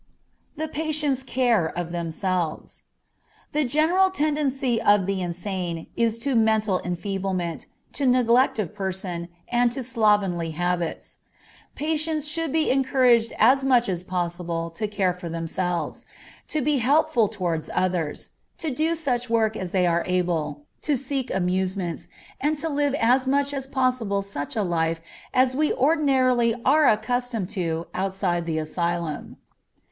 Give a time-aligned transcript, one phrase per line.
[0.57, 2.85] The Patients' Care of Themselves.
[3.51, 9.71] The general tendency of the insane is to mental enfeeblement, to neglect of person, and
[9.73, 11.19] to slovenly habits.
[11.75, 16.07] Patients should be encouraged as much as possible to care for themselves;
[16.47, 21.31] to be helpful towards others; to do such work as they are able; to seek
[21.31, 22.07] amusements,
[22.39, 24.99] and to live as much as possible such a life
[25.31, 29.37] as we ordinarily are accustomed to outside the asylum.